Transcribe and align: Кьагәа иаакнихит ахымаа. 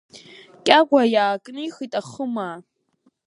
Кьагәа 0.65 1.01
иаакнихит 1.13 1.93
ахымаа. 1.99 2.55